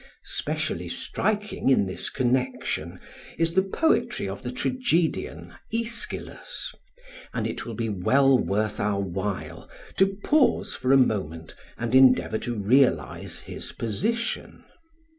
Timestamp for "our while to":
8.79-10.17